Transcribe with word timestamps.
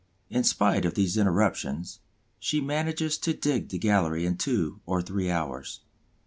In 0.31 0.43
spite 0.43 0.83
of 0.83 0.95
these 0.95 1.15
interruptions, 1.15 1.99
she 2.39 2.59
manages 2.59 3.19
to 3.19 3.35
dig 3.35 3.69
the 3.69 3.77
gallery 3.77 4.25
in 4.25 4.35
two 4.35 4.81
or 4.87 5.03
three 5.03 5.29
hours. 5.29 5.81